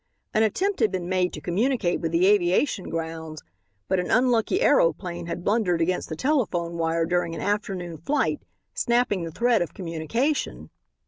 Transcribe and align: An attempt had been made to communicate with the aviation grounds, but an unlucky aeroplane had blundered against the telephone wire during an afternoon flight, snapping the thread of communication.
An 0.33 0.41
attempt 0.41 0.79
had 0.79 0.91
been 0.91 1.07
made 1.07 1.31
to 1.33 1.41
communicate 1.41 2.01
with 2.01 2.11
the 2.11 2.25
aviation 2.25 2.89
grounds, 2.89 3.43
but 3.87 3.99
an 3.99 4.09
unlucky 4.09 4.59
aeroplane 4.59 5.27
had 5.27 5.43
blundered 5.43 5.79
against 5.79 6.09
the 6.09 6.15
telephone 6.15 6.75
wire 6.79 7.05
during 7.05 7.35
an 7.35 7.41
afternoon 7.41 7.99
flight, 7.99 8.41
snapping 8.73 9.25
the 9.25 9.31
thread 9.31 9.61
of 9.61 9.75
communication. 9.75 10.71